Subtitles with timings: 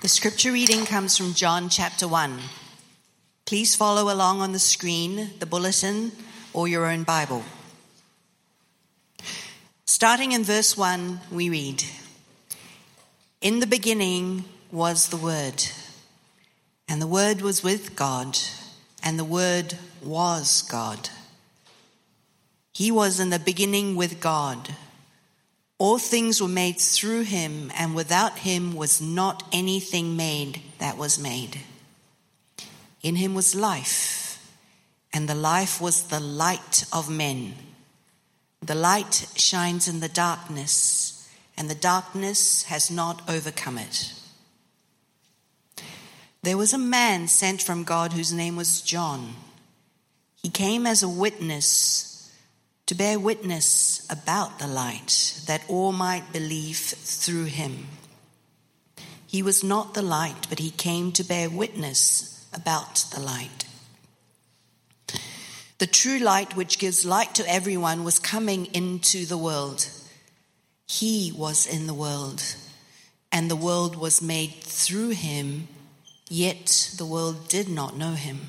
[0.00, 2.38] The scripture reading comes from John chapter 1.
[3.44, 6.12] Please follow along on the screen, the bulletin,
[6.54, 7.44] or your own Bible.
[9.84, 11.84] Starting in verse 1, we read
[13.42, 15.66] In the beginning was the Word,
[16.88, 18.38] and the Word was with God,
[19.02, 21.10] and the Word was God.
[22.72, 24.76] He was in the beginning with God.
[25.80, 31.18] All things were made through him, and without him was not anything made that was
[31.18, 31.58] made.
[33.00, 34.46] In him was life,
[35.10, 37.54] and the life was the light of men.
[38.60, 41.26] The light shines in the darkness,
[41.56, 44.12] and the darkness has not overcome it.
[46.42, 49.34] There was a man sent from God whose name was John.
[50.42, 52.09] He came as a witness
[52.90, 57.86] to bear witness about the light, that all might believe through him.
[59.28, 63.64] He was not the light, but he came to bear witness about the light.
[65.78, 69.88] The true light, which gives light to everyone, was coming into the world.
[70.88, 72.42] He was in the world,
[73.30, 75.68] and the world was made through him,
[76.28, 78.48] yet the world did not know him.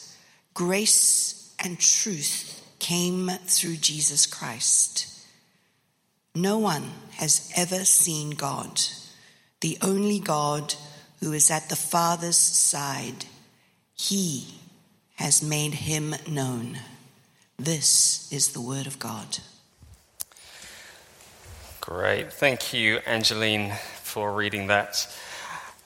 [0.53, 5.07] Grace and truth came through Jesus Christ.
[6.35, 8.81] No one has ever seen God,
[9.61, 10.75] the only God
[11.19, 13.25] who is at the Father's side.
[13.95, 14.55] He
[15.15, 16.79] has made him known.
[17.57, 19.37] This is the word of God.
[21.79, 22.33] Great.
[22.33, 23.73] Thank you, Angeline,
[24.03, 25.07] for reading that.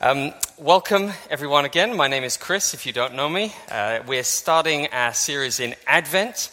[0.02, 1.96] Um, welcome, everyone, again.
[1.96, 3.54] My name is Chris, if you don't know me.
[3.72, 6.52] Uh, we're starting our series in Advent,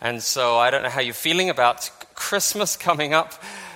[0.00, 3.34] and so I don't know how you're feeling about Christmas coming up,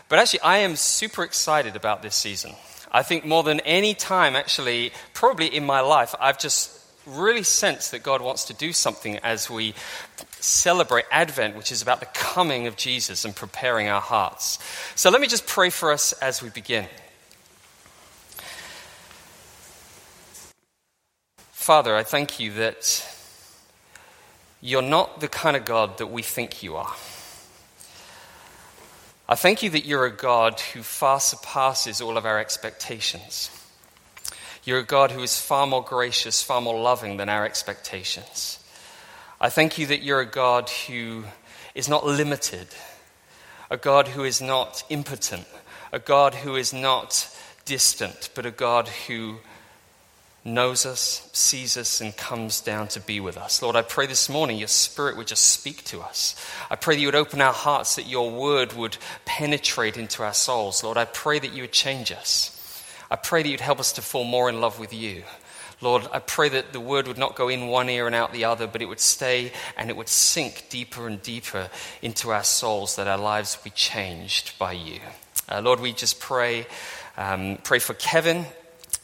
[0.08, 2.54] but actually, I am super excited about this season.
[2.90, 6.74] I think more than any time, actually, probably in my life, I've just
[7.04, 9.74] really sensed that God wants to do something as we
[10.40, 14.58] celebrate Advent, which is about the coming of Jesus and preparing our hearts.
[14.94, 16.86] So let me just pray for us as we begin.
[21.62, 23.06] Father, I thank you that
[24.60, 26.92] you're not the kind of God that we think you are.
[29.28, 33.48] I thank you that you're a God who far surpasses all of our expectations.
[34.64, 38.58] You're a God who is far more gracious, far more loving than our expectations.
[39.40, 41.26] I thank you that you're a God who
[41.76, 42.66] is not limited,
[43.70, 45.46] a God who is not impotent,
[45.92, 47.32] a God who is not
[47.64, 49.38] distant, but a God who
[50.44, 53.62] knows us, sees us, and comes down to be with us.
[53.62, 56.34] Lord, I pray this morning your spirit would just speak to us.
[56.70, 60.34] I pray that you would open our hearts, that your word would penetrate into our
[60.34, 60.82] souls.
[60.82, 62.58] Lord, I pray that you would change us.
[63.10, 65.22] I pray that you'd help us to fall more in love with you.
[65.80, 68.44] Lord, I pray that the word would not go in one ear and out the
[68.44, 71.68] other, but it would stay and it would sink deeper and deeper
[72.00, 75.00] into our souls, that our lives would be changed by you.
[75.48, 76.66] Uh, Lord, we just pray,
[77.16, 78.46] um, pray for Kevin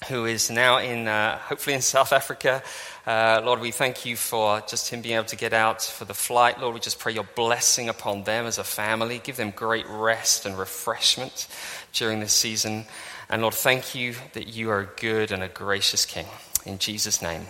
[0.07, 2.63] who is now in, uh, hopefully in South Africa.
[3.07, 6.15] Uh, Lord, we thank you for just him being able to get out for the
[6.15, 6.61] flight.
[6.61, 9.21] Lord, we just pray your blessing upon them as a family.
[9.23, 11.49] Give them great rest and refreshment
[11.93, 12.85] during this season.
[13.29, 16.27] And Lord, thank you that you are a good and a gracious King.
[16.65, 17.47] In Jesus' name,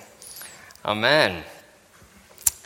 [0.84, 1.44] Amen.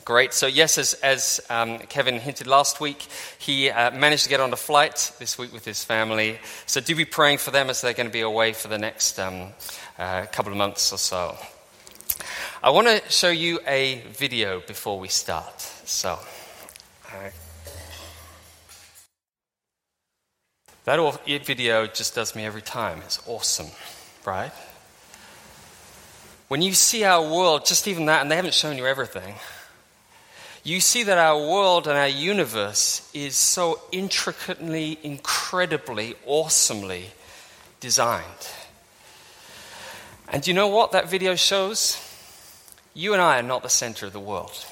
[0.05, 0.35] Great.
[0.35, 3.07] So, yes, as, as um, Kevin hinted last week,
[3.39, 6.39] he uh, managed to get on a flight this week with his family.
[6.67, 9.21] So, do be praying for them as they're going to be away for the next
[9.21, 9.49] um,
[9.99, 11.37] uh, couple of months or so.
[12.65, 15.61] I want to show you a video before we start.
[15.85, 16.19] So,
[17.09, 17.31] uh,
[20.85, 22.99] that video just does me every time.
[23.05, 23.69] It's awesome,
[24.25, 24.53] right?
[26.53, 29.35] when you see our world, just even that, and they haven't shown you everything,
[30.65, 37.11] you see that our world and our universe is so intricately, incredibly, awesomely
[37.81, 38.49] designed.
[40.29, 41.99] And you know what that video shows?
[42.95, 44.65] You and I are not the center of the world.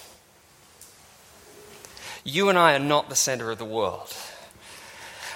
[2.23, 4.15] You and I are not the center of the world.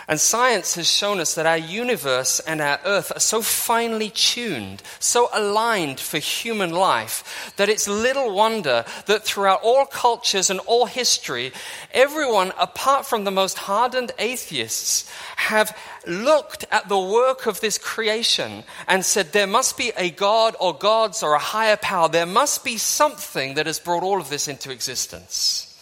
[0.06, 4.82] And science has shown us that our universe and our earth are so finely tuned,
[4.98, 10.84] so aligned for human life, that it's little wonder that throughout all cultures and all
[10.84, 11.52] history,
[11.92, 15.76] everyone, apart from the most hardened atheists, have
[16.06, 20.74] looked at the work of this creation and said, there must be a God or
[20.74, 22.10] gods or a higher power.
[22.10, 25.73] There must be something that has brought all of this into existence.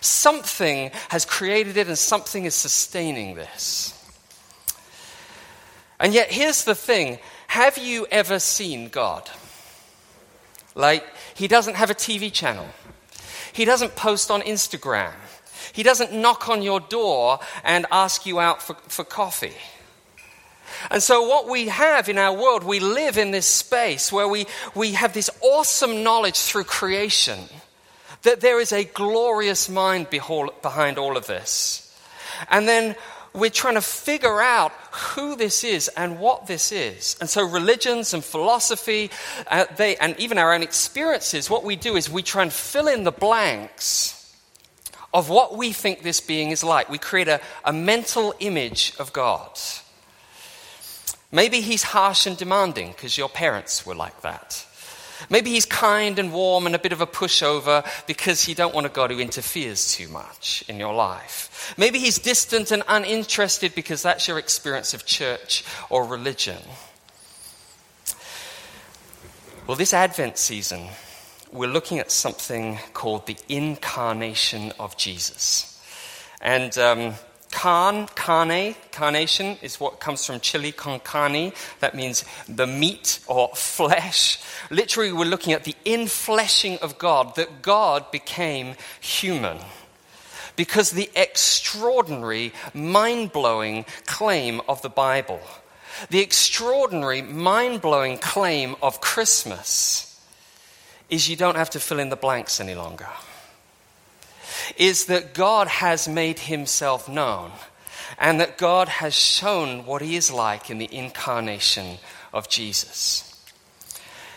[0.00, 3.94] Something has created it and something is sustaining this.
[6.00, 7.18] And yet, here's the thing
[7.48, 9.28] have you ever seen God?
[10.74, 11.04] Like,
[11.34, 12.66] he doesn't have a TV channel,
[13.52, 15.12] he doesn't post on Instagram,
[15.72, 19.56] he doesn't knock on your door and ask you out for, for coffee.
[20.90, 24.46] And so, what we have in our world, we live in this space where we,
[24.74, 27.40] we have this awesome knowledge through creation
[28.22, 31.84] that there is a glorious mind behind all of this.
[32.50, 32.96] And then
[33.32, 37.16] we're trying to figure out who this is and what this is.
[37.20, 39.10] And so, religions and philosophy,
[39.46, 42.88] uh, they, and even our own experiences, what we do is we try and fill
[42.88, 44.14] in the blanks
[45.12, 46.88] of what we think this being is like.
[46.90, 49.58] We create a, a mental image of God.
[51.30, 54.66] Maybe he's harsh and demanding because your parents were like that.
[55.30, 58.86] Maybe he's kind and warm and a bit of a pushover because you don't want
[58.86, 61.74] a God who interferes too much in your life.
[61.76, 66.62] Maybe he's distant and uninterested because that's your experience of church or religion.
[69.66, 70.88] Well, this Advent season,
[71.52, 75.78] we're looking at something called the incarnation of Jesus.
[76.40, 77.14] And um,
[77.50, 81.52] Carn, carne, carnation is what comes from chili con carne.
[81.80, 84.38] That means the meat or flesh.
[84.70, 89.58] Literally, we're looking at the infleshing of God, that God became human.
[90.56, 95.40] Because the extraordinary, mind blowing claim of the Bible,
[96.10, 100.20] the extraordinary, mind blowing claim of Christmas
[101.08, 103.08] is you don't have to fill in the blanks any longer
[104.76, 107.52] is that God has made himself known
[108.18, 111.98] and that God has shown what he is like in the incarnation
[112.32, 113.24] of Jesus.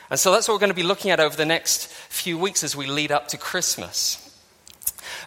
[0.10, 2.64] And so that's what we're going to be looking at over the next few weeks
[2.64, 4.18] as we lead up to Christmas.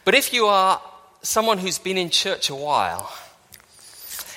[0.05, 0.81] But if you are
[1.23, 3.13] someone who's been in church a while,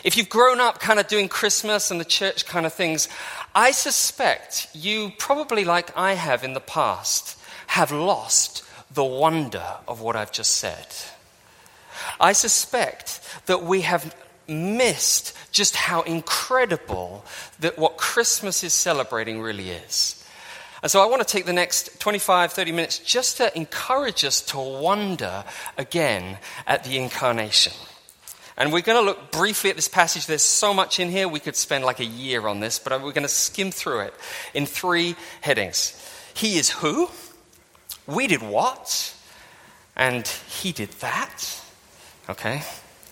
[0.04, 3.10] if you've grown up kind of doing Christmas and the church kind of things,
[3.54, 7.38] I suspect you, probably like I have in the past,
[7.68, 10.88] have lost the wonder of what I've just said.
[12.20, 14.16] I suspect that we have
[14.48, 17.26] missed just how incredible
[17.60, 20.24] that what Christmas is celebrating really is.
[20.84, 24.42] And so I want to take the next 25, 30 minutes just to encourage us
[24.42, 25.44] to wonder
[25.78, 26.38] again
[26.68, 27.74] at the incarnation.
[28.58, 30.26] And we're going to look briefly at this passage.
[30.26, 33.12] There's so much in here, we could spend like a year on this, but we're
[33.12, 34.14] going to skim through it
[34.54, 35.94] in three headings.
[36.34, 37.10] He is who?
[38.08, 39.14] We did what?
[39.96, 41.62] And he did that?
[42.30, 42.64] Okay?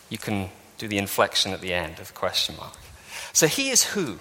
[0.09, 2.77] You can do the inflection at the end of the question mark.
[3.33, 4.19] So he is who?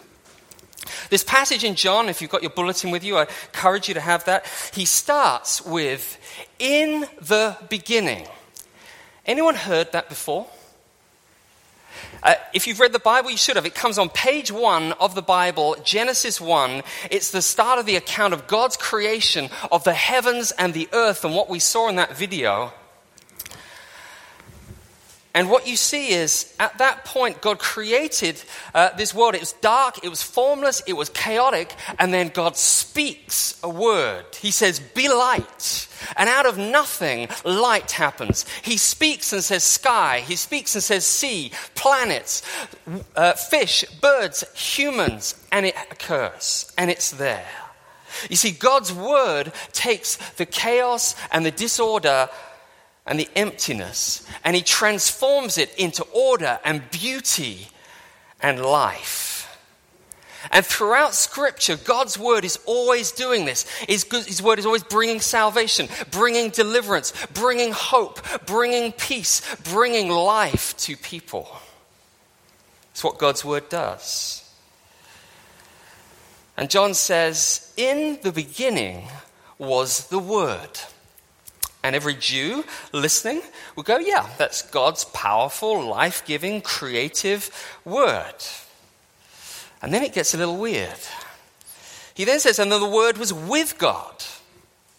[1.11, 4.00] This passage in John, if you've got your bulletin with you, I encourage you to
[4.00, 4.47] have that.
[4.75, 6.19] He starts with,
[6.59, 8.26] in the beginning.
[9.25, 10.47] Anyone heard that before?
[12.25, 13.66] Uh, if you've read the Bible, you should have.
[13.66, 16.83] It comes on page one of the Bible, Genesis 1.
[17.11, 21.26] It's the start of the account of God's creation of the heavens and the earth
[21.26, 22.73] and what we saw in that video.
[25.35, 28.41] And what you see is, at that point, God created
[28.73, 29.35] uh, this world.
[29.35, 34.26] It was dark, it was formless, it was chaotic, and then God speaks a word.
[34.37, 35.88] He says, Be light.
[36.17, 38.47] And out of nothing, light happens.
[38.62, 40.21] He speaks and says sky.
[40.21, 42.43] He speaks and says sea, planets,
[43.17, 46.73] uh, fish, birds, humans, and it occurs.
[46.79, 47.49] And it's there.
[48.31, 52.29] You see, God's word takes the chaos and the disorder
[53.06, 57.68] and the emptiness, and he transforms it into order and beauty
[58.40, 59.32] and life.
[60.50, 63.68] And throughout Scripture, God's word is always doing this.
[63.88, 70.76] His, his, word is always bringing salvation, bringing deliverance, bringing hope, bringing peace, bringing life
[70.78, 71.49] to people.
[72.90, 74.44] It's what God's word does.
[76.56, 79.08] And John says, In the beginning
[79.58, 80.78] was the Word.
[81.85, 83.43] And every Jew listening
[83.76, 87.50] would go, Yeah, that's God's powerful, life giving, creative
[87.85, 88.35] Word.
[89.83, 90.99] And then it gets a little weird.
[92.14, 94.25] He then says, And then the Word was with God.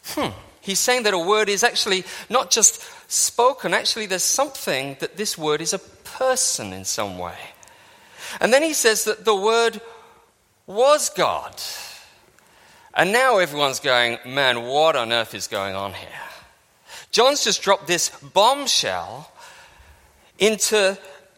[0.05, 0.29] Hmm.
[0.61, 5.37] He's saying that a word is actually not just spoken, actually, there's something that this
[5.37, 7.37] word is a person in some way.
[8.41, 9.79] And then he says that the word
[10.65, 11.53] was God.
[12.95, 16.24] And now everyone's going, man, what on earth is going on here?
[17.15, 19.31] John's just dropped this bombshell
[20.37, 20.97] into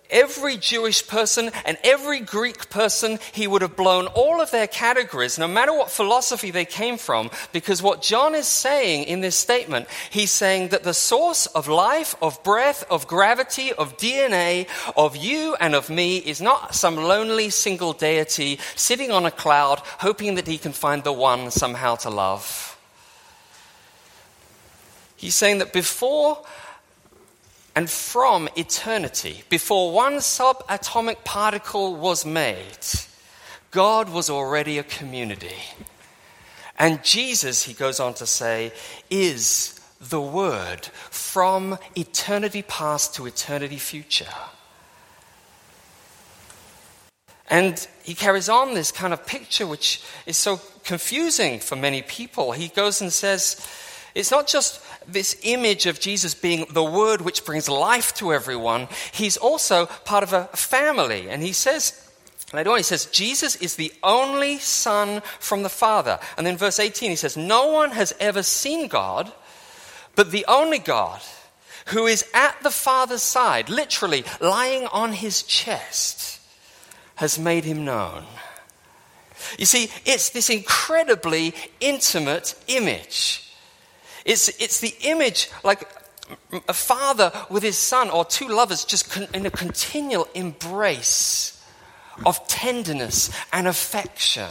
[0.09, 5.37] every Jewish person and every Greek person, he would have blown all of their categories,
[5.37, 9.87] no matter what philosophy they came from, because what John is saying in this statement,
[10.09, 15.55] he's saying that the source of life, of breath, of gravity, of DNA, of you
[15.59, 20.47] and of me is not some lonely single deity sitting on a cloud hoping that
[20.47, 22.66] he can find the one somehow to love.
[25.17, 26.45] He's saying that before
[27.75, 32.77] and from eternity, before one subatomic particle was made,
[33.71, 35.57] God was already a community.
[36.79, 38.71] And Jesus, he goes on to say,
[39.09, 44.25] is the Word from eternity past to eternity future.
[47.49, 52.51] And he carries on this kind of picture, which is so confusing for many people.
[52.51, 53.65] He goes and says,
[54.13, 58.87] it's not just this image of Jesus being the word which brings life to everyone,
[59.11, 61.29] he's also part of a family.
[61.29, 62.09] And he says,
[62.53, 66.19] later on, he says, Jesus is the only Son from the Father.
[66.37, 69.31] And then verse 18, he says, No one has ever seen God,
[70.15, 71.21] but the only God
[71.87, 76.41] who is at the Father's side, literally lying on his chest,
[77.15, 78.25] has made him known.
[79.57, 83.46] You see, it's this incredibly intimate image.
[84.27, 85.89] It's, it's the image like
[86.67, 91.65] a father with his son or two lovers just con- in a continual embrace
[92.25, 94.49] of tenderness and affection.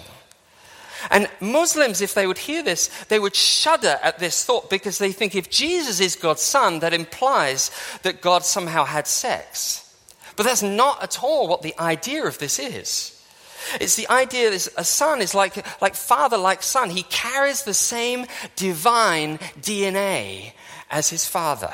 [1.10, 5.12] And Muslims, if they would hear this, they would shudder at this thought because they
[5.12, 7.70] think if Jesus is God's son, that implies
[8.02, 9.94] that God somehow had sex.
[10.36, 13.15] But that's not at all what the idea of this is.
[13.80, 16.90] It's the idea that a son is like, like father, like son.
[16.90, 20.52] He carries the same divine DNA
[20.90, 21.72] as his father.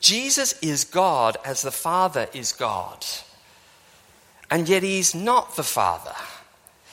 [0.00, 3.06] Jesus is God as the Father is God.
[4.50, 6.14] And yet he's not the Father.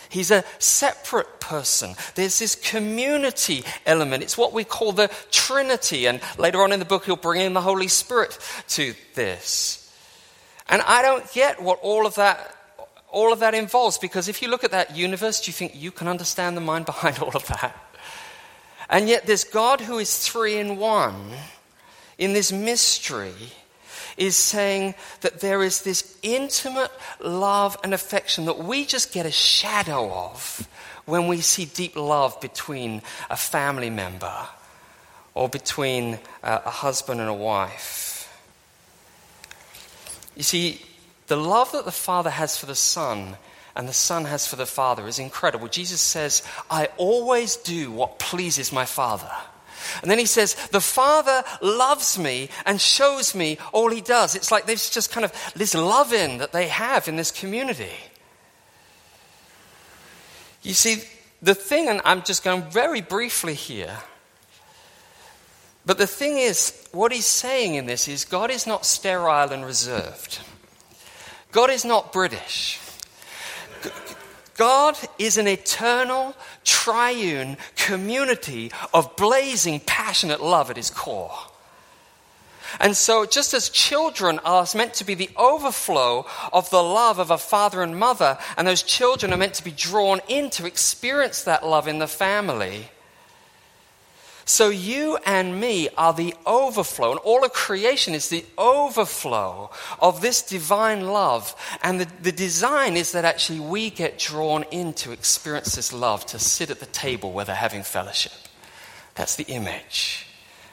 [0.10, 1.96] He's a separate person.
[2.16, 4.24] There's this community element.
[4.24, 6.08] It's what we call the Trinity.
[6.08, 8.38] And later on in the book, he'll bring in the Holy Spirit
[8.70, 9.92] to this.
[10.68, 12.56] And I don't get what all of that
[13.12, 13.98] all of that involves.
[13.98, 16.86] Because if you look at that universe, do you think you can understand the mind
[16.94, 17.76] behind all of that?
[18.90, 21.32] And yet, this God who is three in one
[22.18, 23.34] in this mystery
[24.18, 29.32] is saying that there is this intimate love and affection that we just get a
[29.32, 30.68] shadow of
[31.06, 34.48] when we see deep love between a family member
[35.34, 38.10] or between uh, a husband and a wife.
[40.36, 40.82] You see,
[41.30, 43.38] the love that the Father has for the Son
[43.76, 45.68] and the Son has for the Father is incredible.
[45.68, 49.32] Jesus says, I always do what pleases my Father.
[50.02, 54.36] And then he says, The Father loves me and shows me all he does.
[54.36, 57.94] It's like there's just kind of this loving that they have in this community.
[60.62, 61.04] You see,
[61.42, 63.98] the thing, and I'm just going very briefly here,
[65.86, 69.66] but the thing is, what he's saying in this is God is not sterile and
[69.66, 70.40] reserved.
[71.52, 72.80] God is not British.
[74.56, 81.32] God is an eternal, triune community of blazing, passionate love at his core.
[82.80, 87.32] And so, just as children are meant to be the overflow of the love of
[87.32, 91.44] a father and mother, and those children are meant to be drawn in to experience
[91.44, 92.90] that love in the family,
[94.50, 99.70] so you and me are the overflow, and all of creation is the overflow
[100.02, 101.56] of this divine love.
[101.84, 106.26] And the, the design is that actually we get drawn in to experience this love,
[106.26, 108.34] to sit at the table where they're having fellowship.
[109.14, 110.26] That's the image.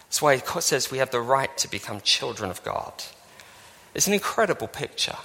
[0.05, 2.95] That's why it says we have the right to become children of God.
[3.95, 5.19] It's an incredible picture.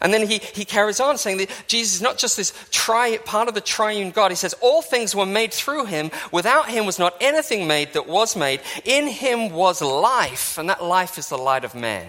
[0.00, 3.48] And then he, he carries on saying that Jesus is not just this tri, part
[3.48, 4.30] of the triune God.
[4.30, 6.10] He says, All things were made through him.
[6.30, 8.60] Without him was not anything made that was made.
[8.84, 12.06] In him was life, and that life is the light of man.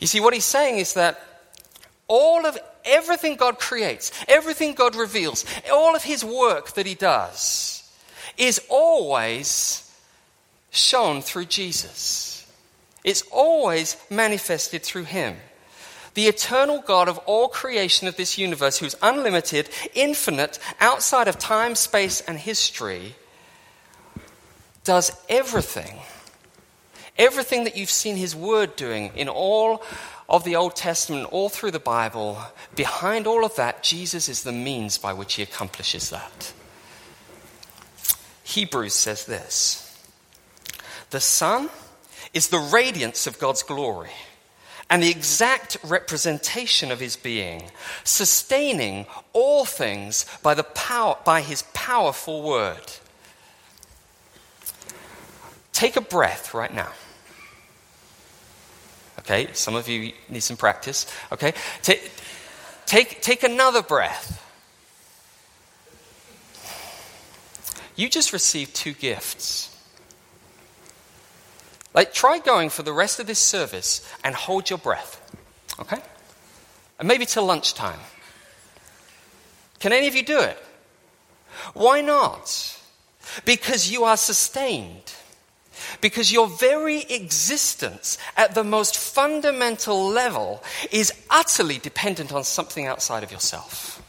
[0.00, 1.20] You see, what he's saying is that
[2.08, 7.88] all of everything God creates, everything God reveals, all of his work that he does
[8.36, 9.90] is always
[10.70, 12.46] shown through Jesus.
[13.04, 15.36] It's always manifested through him.
[16.14, 21.74] The eternal God of all creation of this universe, who's unlimited, infinite, outside of time,
[21.74, 23.16] space, and history,
[24.84, 26.00] does everything.
[27.18, 29.82] Everything that you've seen his word doing in all
[30.28, 32.38] of the Old Testament, all through the Bible,
[32.74, 36.52] behind all of that, Jesus is the means by which he accomplishes that.
[38.44, 39.98] Hebrews says this
[41.10, 41.70] The Son
[42.34, 44.10] is the radiance of God's glory
[44.92, 47.62] and the exact representation of his being,
[48.04, 52.92] sustaining all things by, the power, by his powerful word.
[55.72, 56.92] Take a breath right now.
[59.20, 61.06] Okay, some of you need some practice.
[61.32, 62.12] Okay, take,
[62.84, 64.44] take, take another breath.
[67.96, 69.71] You just received two gifts.
[71.94, 75.20] Like, try going for the rest of this service and hold your breath.
[75.78, 75.98] Okay?
[76.98, 77.98] And maybe till lunchtime.
[79.78, 80.58] Can any of you do it?
[81.74, 82.78] Why not?
[83.44, 85.12] Because you are sustained.
[86.00, 93.22] Because your very existence at the most fundamental level is utterly dependent on something outside
[93.22, 94.02] of yourself.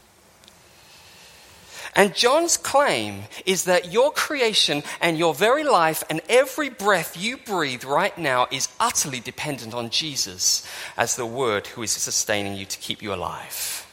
[1.96, 7.36] And John's claim is that your creation and your very life and every breath you
[7.36, 12.66] breathe right now is utterly dependent on Jesus as the Word who is sustaining you
[12.66, 13.86] to keep you alive.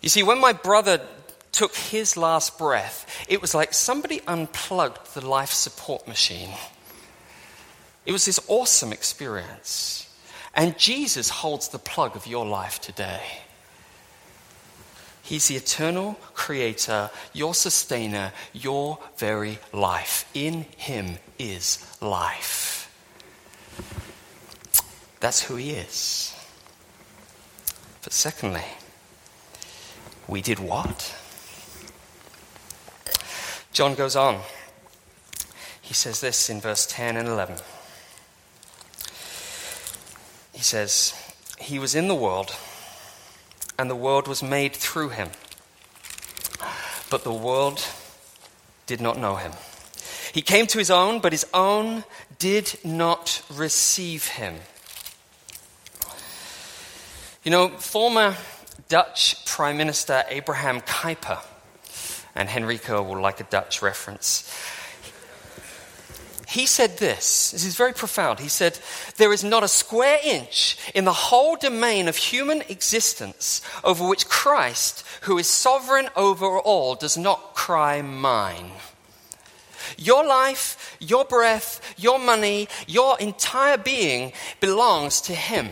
[0.00, 1.00] You see, when my brother
[1.50, 6.50] took his last breath, it was like somebody unplugged the life support machine.
[8.06, 10.08] It was this awesome experience.
[10.54, 13.22] And Jesus holds the plug of your life today.
[15.24, 20.28] He's the eternal creator, your sustainer, your very life.
[20.34, 22.92] In him is life.
[25.20, 26.34] That's who he is.
[28.02, 28.66] But secondly,
[30.28, 31.16] we did what?
[33.72, 34.42] John goes on.
[35.80, 37.56] He says this in verse 10 and 11.
[40.52, 41.14] He says,
[41.58, 42.54] He was in the world
[43.78, 45.30] and the world was made through him.
[47.10, 47.84] But the world
[48.86, 49.52] did not know him.
[50.32, 52.04] He came to his own, but his own
[52.38, 54.56] did not receive him.
[57.44, 58.36] You know, former
[58.88, 61.38] Dutch Prime Minister Abraham Kuyper,
[62.34, 64.50] and Henrico will like a Dutch reference,
[66.46, 67.52] he said this.
[67.52, 68.40] This is very profound.
[68.40, 68.78] He said,
[69.16, 74.28] There is not a square inch in the whole domain of human existence over which
[74.28, 78.70] Christ, who is sovereign over all, does not cry, Mine.
[79.96, 85.70] Your life, your breath, your money, your entire being belongs to Him.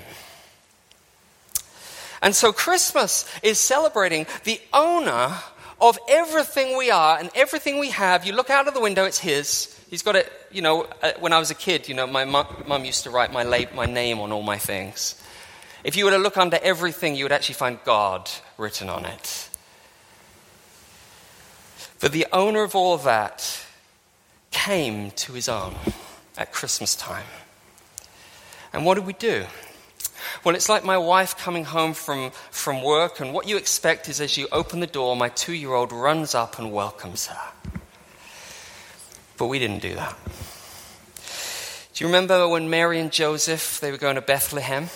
[2.20, 5.34] And so Christmas is celebrating the owner
[5.80, 8.24] of everything we are and everything we have.
[8.24, 9.71] You look out of the window, it's His.
[9.92, 12.82] He's got it, you know, uh, when I was a kid, you know, my mum
[12.82, 15.22] used to write my, lab, my name on all my things.
[15.84, 19.50] If you were to look under everything, you would actually find God written on it.
[22.00, 23.66] But the owner of all of that
[24.50, 25.74] came to his own
[26.38, 27.26] at Christmas time.
[28.72, 29.44] And what did we do?
[30.42, 34.22] Well, it's like my wife coming home from, from work, and what you expect is
[34.22, 37.71] as you open the door, my two year old runs up and welcomes her.
[39.42, 40.16] But we didn't do that.
[41.94, 44.88] Do you remember when Mary and Joseph they were going to Bethlehem?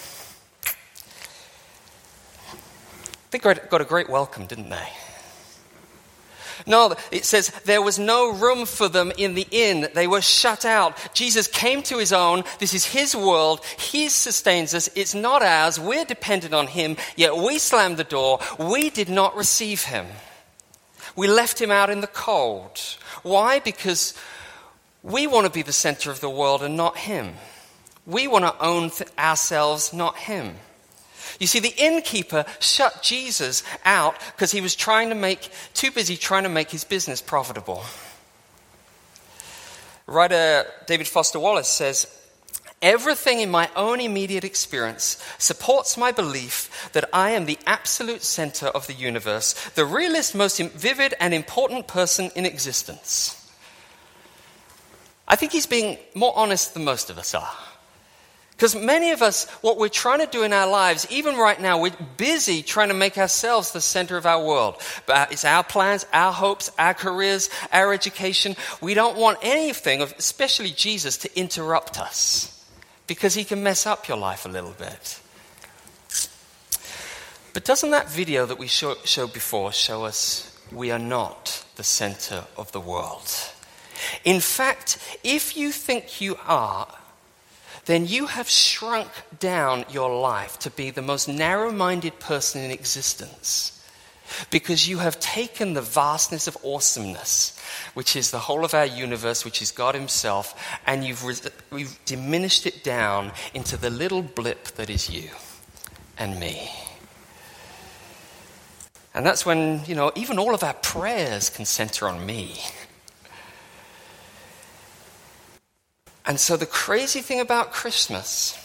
[3.33, 4.89] They got a great welcome, didn't they?
[6.65, 9.89] No, it says there was no room for them in the inn.
[9.95, 10.97] They were shut out.
[11.13, 12.45] Jesus came to his own.
[12.61, 13.65] This is his world.
[13.77, 14.89] He sustains us.
[14.95, 15.81] It's not ours.
[15.81, 16.99] We're dependent on him.
[17.17, 18.39] Yet we slammed the door.
[18.61, 20.07] We did not receive him.
[21.17, 22.79] We left him out in the cold.
[23.23, 23.59] Why?
[23.59, 24.15] Because
[25.03, 27.35] we want to be the center of the world and not him.
[28.07, 30.57] We want to own ourselves, not him.
[31.41, 36.17] You see, the innkeeper shut Jesus out because he was trying to make, too busy
[36.17, 37.83] trying to make his business profitable.
[40.07, 42.07] Writer David Foster Wallace says,
[42.87, 48.67] Everything in my own immediate experience supports my belief that I am the absolute center
[48.67, 53.51] of the universe, the realest, most vivid, and important person in existence.
[55.27, 57.51] I think he's being more honest than most of us are.
[58.53, 61.81] Because many of us, what we're trying to do in our lives, even right now,
[61.81, 64.81] we're busy trying to make ourselves the center of our world.
[65.07, 68.55] But it's our plans, our hopes, our careers, our education.
[68.81, 72.56] We don't want anything, especially Jesus, to interrupt us
[73.07, 75.21] because he can mess up your life a little bit.
[77.53, 81.85] But doesn't that video that we show, showed before show us we are not the
[81.85, 83.31] center of the world?
[84.25, 86.89] In fact, if you think you are,
[87.87, 92.71] then you have shrunk down your life to be the most narrow minded person in
[92.71, 93.76] existence.
[94.51, 97.59] Because you have taken the vastness of awesomeness,
[97.95, 100.55] which is the whole of our universe, which is God Himself,
[100.87, 105.31] and you've, re- diminished it down into the little blip that is you
[106.19, 106.71] and me.
[109.15, 112.61] And that's when, you know, even all of our prayers can center on me.
[116.27, 118.59] And so the crazy thing about Christmas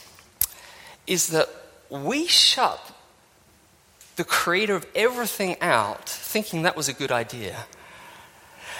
[1.08, 1.48] is that
[1.90, 2.91] we shut
[4.22, 7.66] the creator of everything out thinking that was a good idea.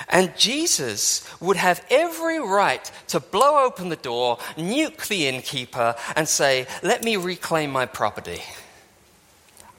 [0.08, 6.28] And Jesus would have every right to blow open the door, nuke the innkeeper, and
[6.28, 8.44] say, Let me reclaim my property.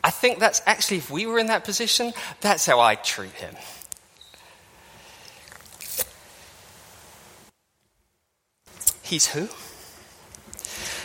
[0.03, 3.55] I think that's actually, if we were in that position, that's how I'd treat him.
[9.05, 9.49] He's who?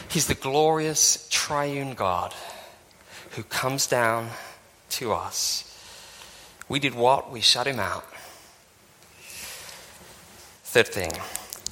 [0.10, 2.34] He's the glorious triune God
[3.38, 4.32] who comes down
[4.97, 5.63] to us.
[6.67, 7.31] We did what?
[7.31, 8.05] We shut him out.
[10.63, 11.12] Third thing,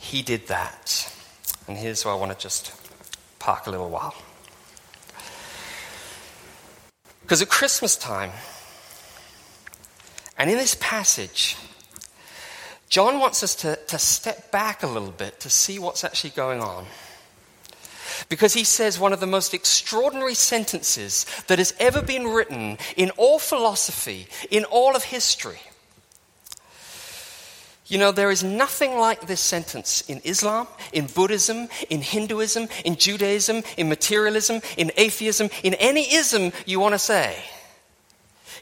[0.02, 1.12] he did that.
[1.68, 2.72] And here's where I want to just
[3.40, 4.16] park a little while.
[7.22, 8.32] Because at Christmas time,
[10.38, 11.58] and in this passage,
[12.90, 16.62] John wants us to, to step back a little bit to see what's actually going
[16.62, 16.86] on.
[18.30, 23.12] Because he says one of the most extraordinary sentences that has ever been written in
[23.12, 25.60] all philosophy, in all of history.
[27.88, 32.96] You know, there is nothing like this sentence in Islam, in Buddhism, in Hinduism, in
[32.96, 37.44] Judaism, in materialism, in atheism, in any ism you want to say.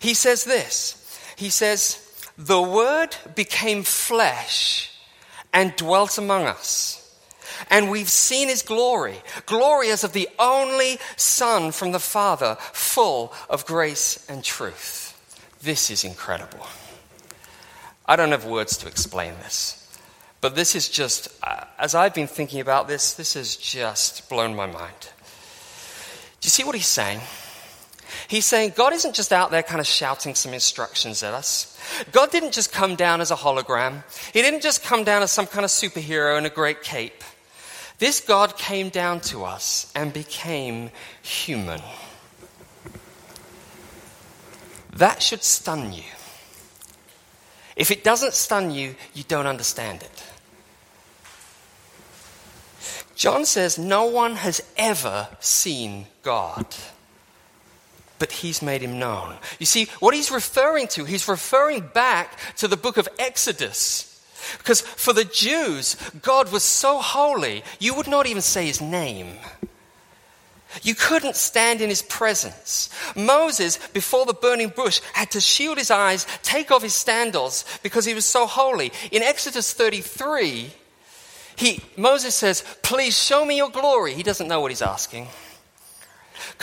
[0.01, 0.99] He says this
[1.37, 1.99] He says,
[2.37, 4.91] the Word became flesh
[5.53, 6.99] and dwelt among us.
[7.69, 13.33] And we've seen his glory, glory as of the only Son from the Father, full
[13.49, 15.09] of grace and truth.
[15.61, 16.65] This is incredible.
[18.05, 19.79] I don't have words to explain this,
[20.41, 24.55] but this is just, uh, as I've been thinking about this, this has just blown
[24.55, 25.09] my mind.
[26.41, 27.21] Do you see what he's saying?
[28.27, 31.79] He's saying God isn't just out there kind of shouting some instructions at us.
[32.11, 34.03] God didn't just come down as a hologram.
[34.33, 37.23] He didn't just come down as some kind of superhero in a great cape.
[37.99, 40.89] This God came down to us and became
[41.21, 41.81] human.
[44.95, 46.03] That should stun you.
[47.75, 50.23] If it doesn't stun you, you don't understand it.
[53.15, 56.67] John says no one has ever seen God
[58.23, 59.35] but he's made him known.
[59.59, 64.12] You see, what he's referring to, he's referring back to the book of Exodus.
[64.57, 69.37] Because for the Jews, God was so holy, you would not even say his name.
[70.81, 72.89] You couldn't stand in his presence.
[73.15, 78.05] Moses, before the burning bush, had to shield his eyes, take off his sandals, because
[78.05, 78.91] he was so holy.
[79.11, 80.71] In Exodus 33,
[81.55, 84.13] he, Moses says, Please show me your glory.
[84.13, 85.27] He doesn't know what he's asking.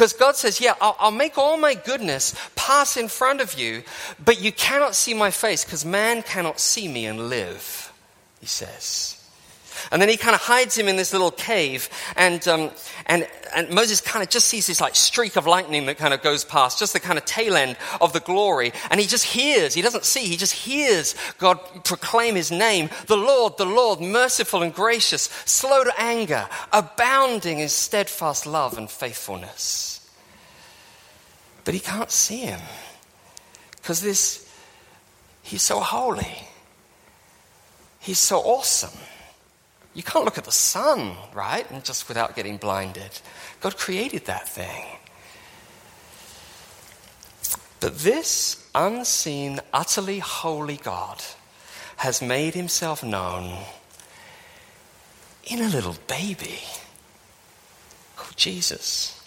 [0.00, 3.82] Because God says, Yeah, I'll, I'll, make all my goodness pass in front of you,
[4.24, 7.92] but you cannot see my face because man cannot see me and live,
[8.40, 9.19] he says.
[9.90, 12.70] And then he kind of hides him in this little cave, and, um,
[13.06, 16.22] and, and Moses kind of just sees this like streak of lightning that kind of
[16.22, 18.72] goes past, just the kind of tail end of the glory.
[18.90, 23.16] And he just hears, he doesn't see, he just hears God proclaim his name the
[23.16, 30.11] Lord, the Lord, merciful and gracious, slow to anger, abounding in steadfast love and faithfulness.
[31.64, 32.61] But he can't see him
[33.76, 34.48] because this,
[35.42, 36.48] he's so holy,
[38.00, 38.98] he's so awesome.
[39.94, 41.68] You can't look at the sun, right?
[41.70, 43.20] And just without getting blinded.
[43.61, 44.85] God created that thing.
[47.81, 51.22] But this unseen, utterly holy God
[51.96, 53.59] has made himself known
[55.44, 56.61] in a little baby
[58.16, 59.19] called Jesus.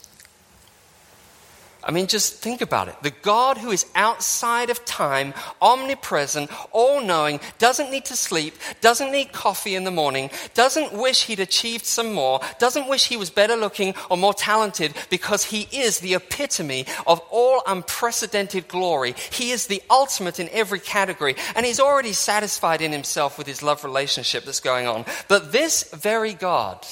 [1.86, 2.96] I mean, just think about it.
[3.02, 9.12] The God who is outside of time, omnipresent, all knowing, doesn't need to sleep, doesn't
[9.12, 13.30] need coffee in the morning, doesn't wish he'd achieved some more, doesn't wish he was
[13.30, 19.14] better looking or more talented because he is the epitome of all unprecedented glory.
[19.32, 23.62] He is the ultimate in every category, and he's already satisfied in himself with his
[23.62, 25.06] love relationship that's going on.
[25.28, 26.86] But this very God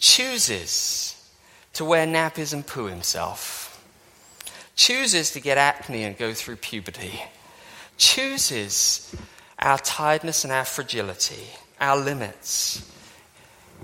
[0.00, 1.17] chooses
[1.78, 3.80] to wear nappies and poo himself,
[4.74, 7.22] chooses to get acne and go through puberty,
[7.96, 9.14] chooses
[9.60, 11.46] our tiredness and our fragility,
[11.80, 12.84] our limits,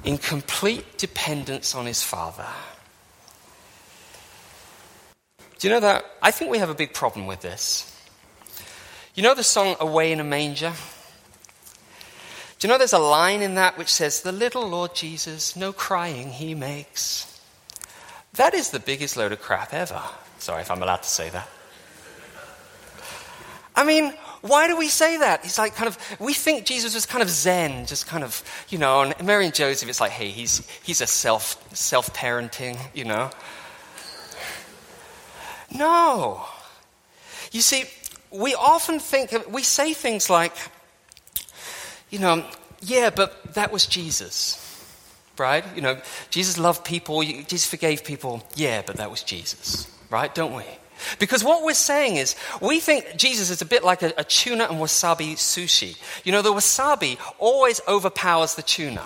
[0.03, 2.49] in complete dependence on his Father.
[5.61, 6.05] Do you know that?
[6.21, 7.97] I think we have a big problem with this.
[9.15, 10.73] You know the song Away in a Manger?
[12.59, 15.73] Do you know there's a line in that which says, The little Lord Jesus, no
[15.73, 17.31] crying he makes.
[18.35, 20.03] That is the biggest load of crap ever.
[20.39, 21.49] Sorry if I'm allowed to say that.
[23.77, 25.45] I mean, why do we say that?
[25.45, 28.79] It's like kind of, we think Jesus was kind of zen, just kind of, you
[28.79, 33.31] know, and Mary and Joseph, it's like, hey, he's, he's a self, self-parenting, you know.
[35.75, 36.45] No.
[37.53, 37.85] You see,
[38.31, 40.57] we often think, we say things like,
[42.11, 42.45] you know,
[42.81, 44.64] yeah, but that was Jesus
[45.39, 45.65] right?
[45.75, 48.43] You know, Jesus loved people, Jesus forgave people.
[48.55, 50.35] Yeah, but that was Jesus, right?
[50.35, 50.65] Don't we?
[51.19, 54.65] Because what we're saying is, we think Jesus is a bit like a, a, tuna
[54.65, 55.97] and wasabi sushi.
[56.25, 59.05] You know, the wasabi always overpowers the tuna,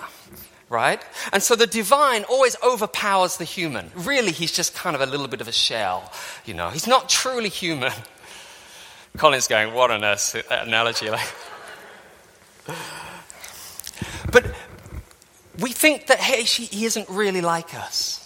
[0.69, 1.01] right?
[1.33, 3.91] And so the divine always overpowers the human.
[3.95, 6.11] Really, he's just kind of a little bit of a shell,
[6.45, 6.69] you know.
[6.69, 7.91] He's not truly human.
[9.17, 10.17] Colin's going, what on an
[10.49, 11.09] analogy.
[11.09, 11.27] Like.
[15.59, 18.25] We think that, hey, she, he isn't really like us.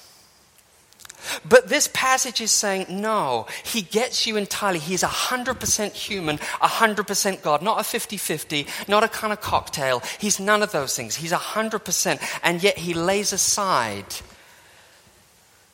[1.48, 4.80] But this passage is saying, no, he gets you entirely.
[4.80, 10.02] He's 100% human, 100% God, not a 50 50, not a kind of cocktail.
[10.20, 11.16] He's none of those things.
[11.16, 12.40] He's 100%.
[12.44, 14.06] And yet he lays aside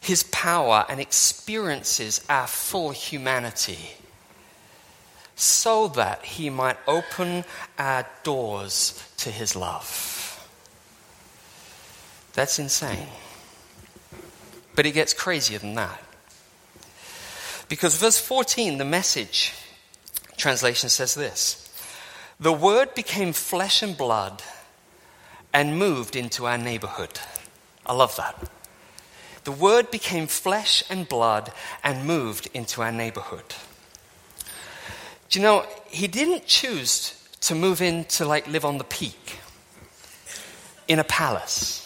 [0.02, 3.96] his power and experiences our full humanity
[5.36, 7.44] so that he might open
[7.78, 10.19] our doors to his love.
[12.40, 13.10] That's insane.
[14.74, 16.02] But it gets crazier than that.
[17.68, 19.54] Because verse 14, the message
[20.38, 21.70] translation says this
[22.40, 24.42] The word became flesh and blood
[25.54, 27.20] and moved into our neighborhood.
[27.86, 28.50] I love that.
[29.44, 31.52] The word became flesh and blood
[31.84, 33.54] and moved into our neighborhood.
[35.30, 39.40] Do you know, he didn't choose to move in to like live on the peak
[40.88, 41.86] in a palace.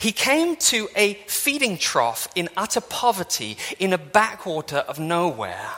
[0.00, 5.70] He came to a feeding trough in utter poverty in a backwater of nowhere.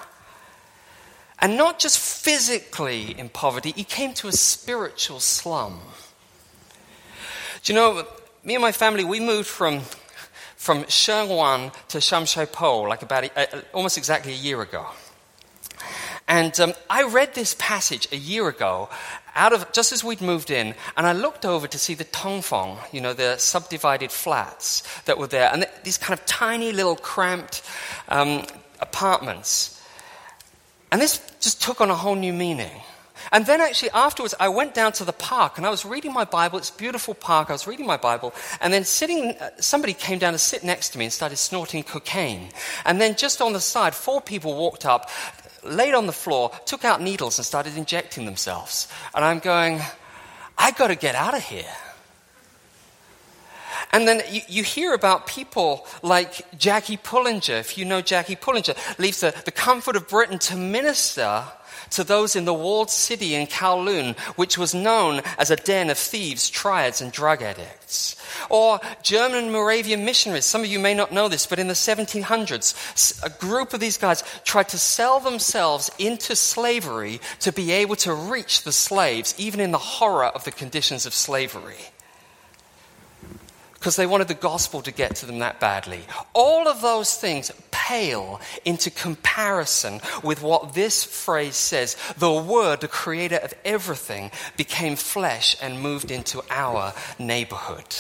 [1.41, 5.81] And not just physically in poverty, he came to a spiritual slum.
[7.63, 8.07] Do you know,
[8.45, 9.81] me and my family, we moved from,
[10.57, 14.87] from Sheung Wan to Shamshui like about a, almost exactly a year ago.
[16.27, 18.89] And um, I read this passage a year ago,
[19.35, 22.79] out of just as we'd moved in, and I looked over to see the tongfeng,
[22.93, 27.63] you know, the subdivided flats that were there, and these kind of tiny little cramped
[28.09, 28.45] um,
[28.81, 29.81] apartments.
[30.93, 32.71] And this just took on a whole new meaning.
[33.33, 36.25] And then actually afterwards, I went down to the park and I was reading my
[36.25, 36.59] Bible.
[36.59, 37.49] It's a beautiful park.
[37.49, 38.35] I was reading my Bible.
[38.61, 41.83] And then sitting, uh, somebody came down to sit next to me and started snorting
[41.83, 42.51] cocaine.
[42.85, 45.11] And then just on the side, four people walked up,
[45.65, 48.89] laid on the floor, took out needles, and started injecting themselves.
[49.15, 49.81] And I'm going,
[50.59, 51.65] I got to get out of here.
[53.93, 57.61] And then you, you, hear about people like Jackie Pullinger.
[57.61, 61.45] If you know Jackie Pullinger, leaves the, the comfort of Britain to minister
[61.91, 65.99] to those in the walled city in Kowloon, which was known as a den of
[65.99, 68.17] thieves, triads, and drug addicts.
[68.51, 70.45] Or German and Moravian missionaries.
[70.45, 73.97] Some of you may not know this, but in the 1700s, a group of these
[73.97, 79.61] guys tried to sell themselves into slavery to be able to reach the slaves, even
[79.61, 81.77] in the horror of the conditions of slavery
[83.85, 86.01] because they wanted the gospel to get to them that badly.
[86.33, 91.95] All of those things pale into comparison with what this phrase says.
[92.17, 97.95] The Word, the creator of everything, became flesh and moved into our neighborhood.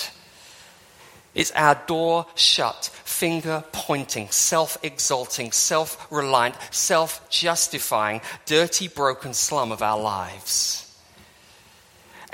[1.34, 9.70] It's our door shut, finger pointing, self exalting, self reliant, self justifying, dirty, broken slum
[9.70, 10.83] of our lives.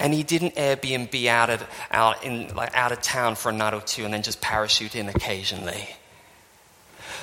[0.01, 3.75] And he didn't Airbnb out of, out, in, like, out of town for a night
[3.75, 5.89] or two and then just parachute in occasionally.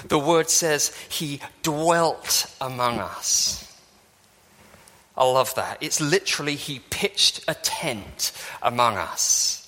[0.08, 3.64] The word says he dwelt among us.
[5.18, 5.80] I love that.
[5.82, 9.64] It's literally he pitched a tent among us.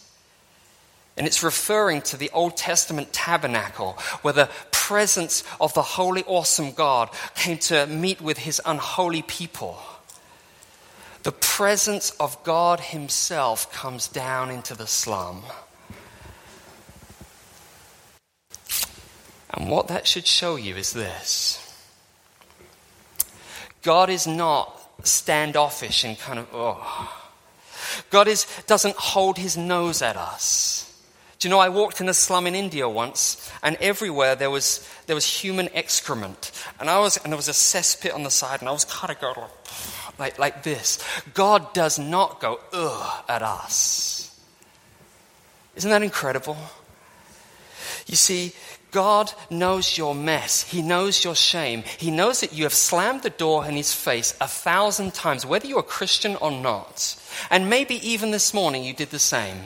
[1.18, 6.72] And it's referring to the Old Testament tabernacle where the presence of the holy, awesome
[6.72, 9.82] God came to meet with his unholy people.
[11.24, 15.44] The presence of God himself comes down into the slum.
[19.52, 21.66] And what that should show you is this
[23.82, 27.16] God is not standoffish and kind of, oh.
[28.10, 30.86] God is, doesn't hold his nose at us.
[31.40, 34.86] Do you know, I walked in a slum in India once, and everywhere there was,
[35.08, 36.52] there was human excrement.
[36.80, 39.12] And, I was, and there was a cesspit on the side, and I was kind
[39.12, 39.50] of going like,
[40.20, 41.00] like this.
[41.34, 44.40] God does not go, ugh, at us.
[45.76, 46.58] Isn't that incredible?
[48.06, 48.54] You see,
[48.92, 50.64] God knows your mess.
[50.64, 51.84] He knows your shame.
[51.84, 55.68] He knows that you have slammed the door in his face a thousand times, whether
[55.68, 57.16] you're a Christian or not.
[57.52, 59.58] And maybe even this morning you did the same,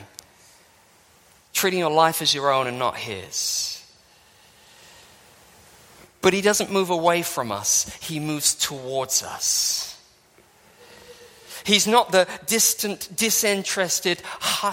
[1.54, 3.82] treating your life as your own and not his.
[6.20, 9.93] But he doesn't move away from us, he moves towards us.
[11.64, 14.20] He's not the distant, disinterested,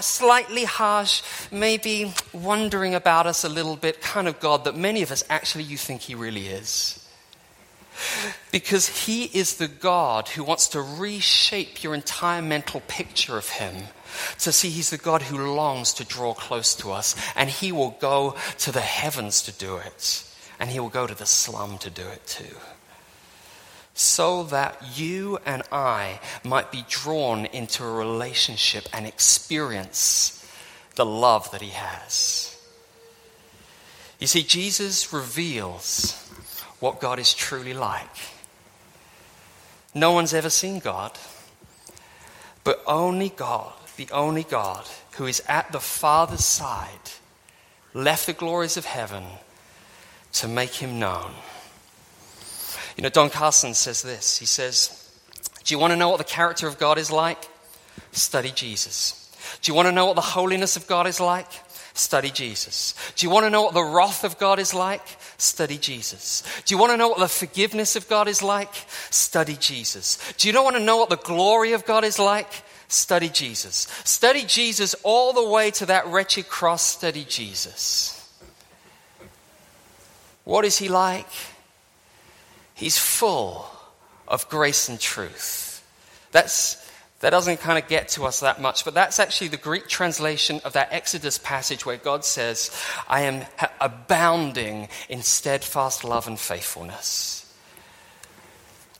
[0.02, 5.10] slightly harsh, maybe wondering about us a little bit kind of God that many of
[5.10, 6.98] us actually you think he really is.
[8.50, 13.74] Because he is the God who wants to reshape your entire mental picture of him.
[14.40, 17.96] To see he's the God who longs to draw close to us, and he will
[18.00, 20.24] go to the heavens to do it,
[20.60, 22.56] and he will go to the slum to do it too
[23.94, 30.38] so that you and I might be drawn into a relationship and experience
[30.94, 32.56] the love that He has.
[34.18, 36.12] You see, Jesus reveals
[36.80, 38.16] what God is truly like.
[39.94, 41.18] No one's ever seen God,
[42.64, 47.10] but only God, the only God who is at the Father's side,
[47.92, 49.24] left the glories of heaven
[50.32, 51.32] to make Him known.
[52.96, 54.38] You know, Don Carson says this.
[54.38, 55.10] He says,
[55.64, 57.38] Do you want to know what the character of God is like?
[58.12, 59.18] Study Jesus.
[59.62, 61.48] Do you want to know what the holiness of God is like?
[61.94, 62.94] Study Jesus.
[63.16, 65.02] Do you want to know what the wrath of God is like?
[65.36, 66.42] Study Jesus.
[66.64, 68.72] Do you want to know what the forgiveness of God is like?
[69.10, 70.32] Study Jesus.
[70.38, 72.50] Do you want to know what the glory of God is like?
[72.88, 73.88] Study Jesus.
[74.04, 76.82] Study Jesus all the way to that wretched cross.
[76.82, 78.18] Study Jesus.
[80.44, 81.28] What is he like?
[82.82, 83.70] He's full
[84.26, 85.86] of grace and truth.
[86.32, 86.84] That's,
[87.20, 90.60] that doesn't kind of get to us that much, but that's actually the Greek translation
[90.64, 93.46] of that Exodus passage where God says, I am
[93.80, 97.41] abounding in steadfast love and faithfulness.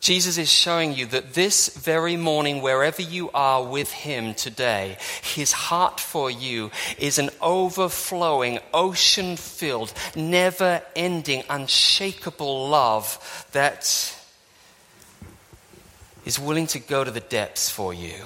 [0.02, 5.52] Jesus is showing you that this very morning, wherever you are with Him today, His
[5.52, 13.84] heart for you is an overflowing, ocean filled, never ending, unshakable love that
[16.24, 18.24] is willing to go to the depths for you,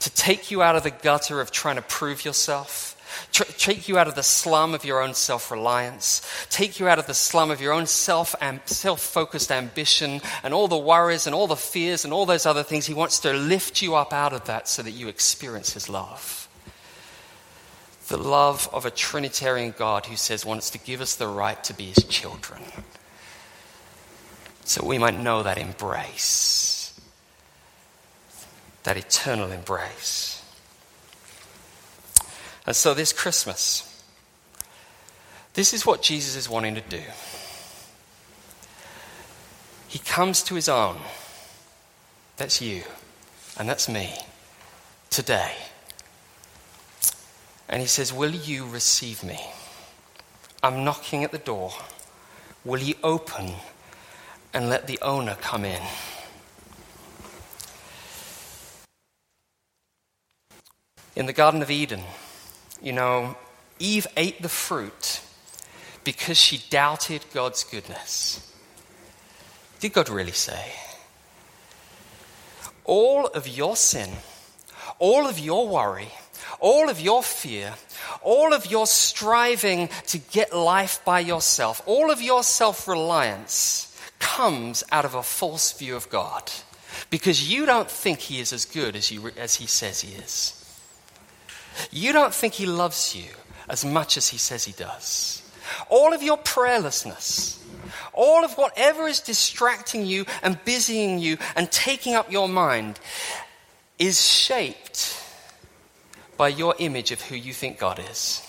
[0.00, 2.91] to take you out of the gutter of trying to prove yourself
[3.32, 7.06] take you out of the slum of your own self reliance, take you out of
[7.06, 8.34] the slum of your own self
[9.00, 12.86] focused ambition and all the worries and all the fears and all those other things.
[12.86, 16.48] He wants to lift you up out of that so that you experience His love.
[18.08, 21.74] The love of a Trinitarian God who says wants to give us the right to
[21.74, 22.62] be His children.
[24.64, 27.00] So we might know that embrace,
[28.84, 30.41] that eternal embrace.
[32.66, 33.88] And so this Christmas,
[35.54, 37.02] this is what Jesus is wanting to do.
[39.88, 40.96] He comes to his own.
[42.36, 42.82] That's you,
[43.58, 44.14] and that's me,
[45.10, 45.52] today.
[47.68, 49.38] And he says, Will you receive me?
[50.62, 51.72] I'm knocking at the door.
[52.64, 53.52] Will you open
[54.54, 55.82] and let the owner come in?
[61.14, 62.02] In the Garden of Eden,
[62.82, 63.36] you know,
[63.78, 65.20] Eve ate the fruit
[66.04, 68.52] because she doubted God's goodness.
[69.80, 70.72] Did God really say?
[72.84, 74.10] All of your sin,
[74.98, 76.08] all of your worry,
[76.60, 77.74] all of your fear,
[78.22, 83.88] all of your striving to get life by yourself, all of your self reliance
[84.18, 86.50] comes out of a false view of God
[87.10, 90.61] because you don't think He is as good as, you, as He says He is.
[91.90, 93.30] You don't think he loves you
[93.68, 95.42] as much as he says he does.
[95.88, 97.58] all of your prayerlessness,
[98.12, 102.98] all of whatever is distracting you and busying you and taking up your mind
[103.98, 105.18] is shaped
[106.36, 108.42] by your image of who you think God is.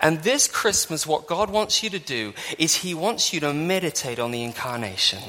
[0.00, 4.18] And this Christmas, what God wants you to do is He wants you to meditate
[4.18, 5.22] on the incarnation.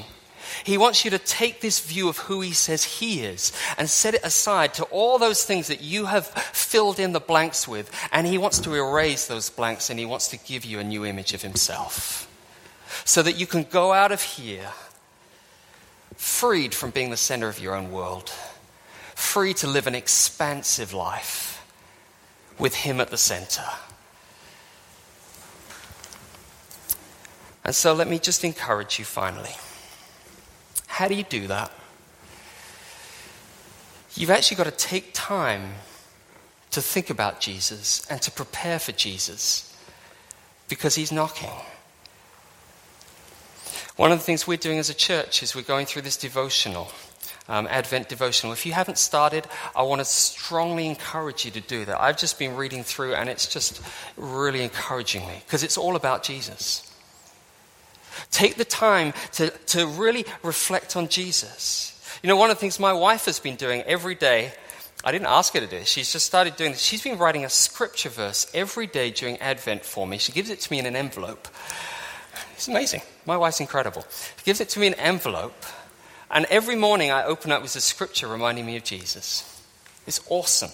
[0.64, 4.14] He wants you to take this view of who He says He is and set
[4.14, 7.90] it aside to all those things that you have filled in the blanks with.
[8.12, 11.04] And He wants to erase those blanks and He wants to give you a new
[11.04, 12.26] image of Himself.
[13.04, 14.70] So that you can go out of here
[16.16, 18.30] freed from being the center of your own world,
[19.14, 21.64] free to live an expansive life
[22.58, 23.64] with Him at the center.
[27.64, 29.54] And so let me just encourage you finally.
[30.90, 31.72] How do you do that?
[34.16, 35.74] You've actually got to take time
[36.72, 39.74] to think about Jesus and to prepare for Jesus
[40.68, 41.52] because he's knocking.
[43.96, 46.90] One of the things we're doing as a church is we're going through this devotional,
[47.48, 48.52] um, Advent devotional.
[48.52, 52.02] If you haven't started, I want to strongly encourage you to do that.
[52.02, 53.80] I've just been reading through and it's just
[54.16, 56.89] really encouraging me because it's all about Jesus.
[58.30, 61.86] Take the time to, to really reflect on Jesus.
[62.22, 64.52] You know, one of the things my wife has been doing every day,
[65.04, 66.82] I didn't ask her to do it, she's just started doing this.
[66.82, 70.18] She's been writing a scripture verse every day during Advent for me.
[70.18, 71.48] She gives it to me in an envelope.
[72.54, 73.02] It's amazing.
[73.24, 74.04] My wife's incredible.
[74.36, 75.64] She gives it to me in an envelope,
[76.30, 79.62] and every morning I open up with a scripture reminding me of Jesus.
[80.06, 80.70] It's awesome.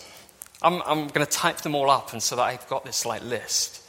[0.62, 3.22] I'm, I'm going to type them all up and so that I've got this like
[3.22, 3.82] list.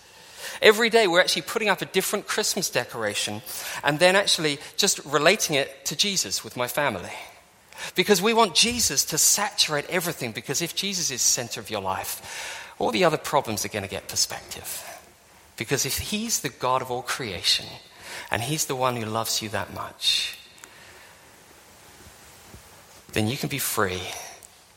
[0.61, 3.41] Every day we're actually putting up a different Christmas decoration
[3.83, 7.11] and then actually just relating it to Jesus with my family.
[7.95, 11.81] Because we want Jesus to saturate everything, because if Jesus is the center of your
[11.81, 14.83] life, all the other problems are going to get perspective.
[15.57, 17.65] Because if He's the God of all creation,
[18.31, 20.38] and He's the one who loves you that much,
[23.13, 24.01] then you can be free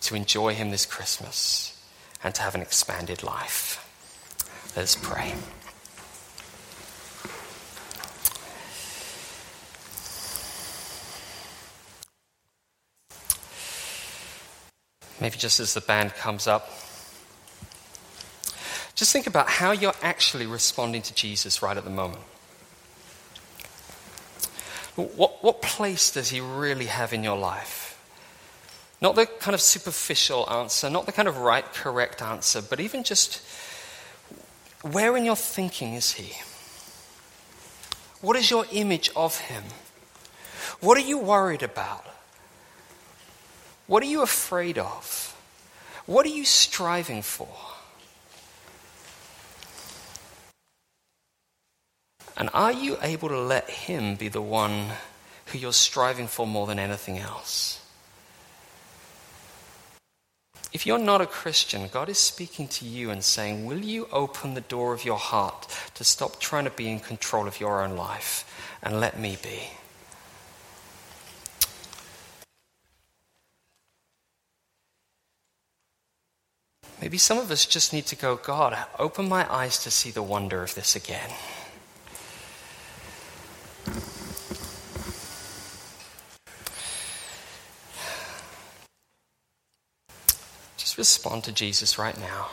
[0.02, 1.78] to enjoy Him this Christmas
[2.22, 3.86] and to have an expanded life.
[4.76, 5.34] Let us pray.
[15.20, 16.70] Maybe just as the band comes up.
[18.94, 22.22] Just think about how you're actually responding to Jesus right at the moment.
[24.94, 27.98] What, what place does he really have in your life?
[29.00, 33.02] Not the kind of superficial answer, not the kind of right, correct answer, but even
[33.02, 33.42] just
[34.82, 36.32] where in your thinking is he?
[38.20, 39.64] What is your image of him?
[40.80, 42.06] What are you worried about?
[43.86, 45.36] What are you afraid of?
[46.06, 47.48] What are you striving for?
[52.36, 54.86] And are you able to let Him be the one
[55.46, 57.79] who you're striving for more than anything else?
[60.72, 64.54] If you're not a Christian, God is speaking to you and saying, Will you open
[64.54, 67.96] the door of your heart to stop trying to be in control of your own
[67.96, 68.44] life
[68.80, 69.62] and let me be?
[77.00, 80.22] Maybe some of us just need to go, God, open my eyes to see the
[80.22, 81.30] wonder of this again.
[91.00, 92.48] Respond to Jesus right now.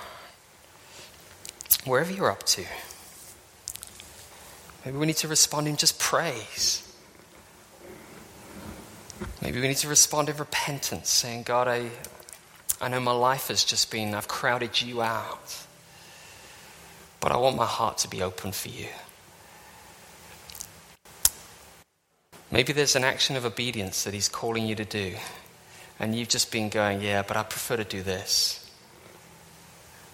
[1.83, 2.63] Wherever you're up to.
[4.85, 6.81] Maybe we need to respond in just praise.
[9.41, 11.89] Maybe we need to respond in repentance, saying, God, I,
[12.79, 15.65] I know my life has just been, I've crowded you out.
[17.19, 18.87] But I want my heart to be open for you.
[22.49, 25.15] Maybe there's an action of obedience that He's calling you to do.
[25.99, 28.69] And you've just been going, yeah, but I prefer to do this.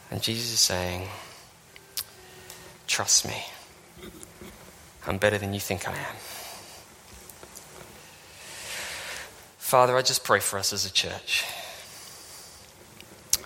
[0.10, 1.08] And Jesus is saying,
[2.88, 3.44] trust me.
[5.06, 6.16] I'm better than you think I am.
[9.58, 11.46] Father, I just pray for us as a church.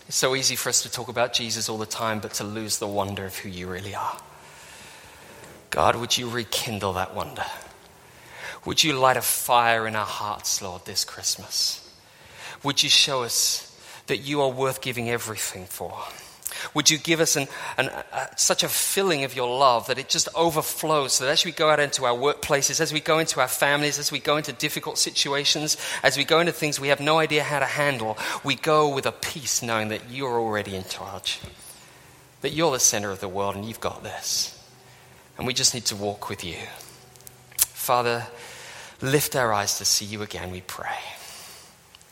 [0.08, 2.78] It's so easy for us to talk about Jesus all the time, but to lose
[2.78, 4.18] the wonder of who you really are.
[5.70, 7.46] God, would you rekindle that wonder?
[8.66, 11.87] Would you light a fire in our hearts, Lord, this Christmas?
[12.68, 13.64] Would you show us
[14.08, 15.98] that you are worth giving everything for?
[16.74, 17.48] Would you give us an,
[17.78, 17.90] an,
[18.36, 21.70] such a filling of your love that it just overflows so that as we go
[21.70, 24.98] out into our workplaces, as we go into our families, as we go into difficult
[24.98, 28.94] situations, as we go into things we have no idea how to handle, we go
[28.94, 31.40] with a peace knowing that you're already in charge,
[32.42, 34.62] that you're the center of the world and you've got this.
[35.38, 36.58] And we just need to walk with you.
[37.60, 38.28] Father,
[39.02, 40.98] lift our eyes to see you again, we pray.